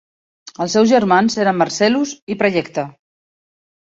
[0.63, 2.89] Els seus germans eren Marcellus i Praejecta.